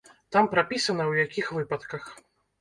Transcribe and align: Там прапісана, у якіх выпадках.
Там 0.35 0.47
прапісана, 0.53 1.05
у 1.11 1.13
якіх 1.19 1.53
выпадках. 1.59 2.09